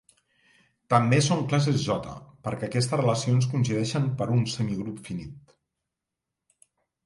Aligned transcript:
També 0.93 1.19
són 1.25 1.43
classes 1.51 1.83
"J", 1.89 2.15
perquè 2.49 2.67
aquestes 2.69 2.99
relacions 3.03 3.51
coincideixen 3.53 4.11
per 4.23 4.31
un 4.39 4.43
semigrup 4.57 5.07
finit. 5.11 5.57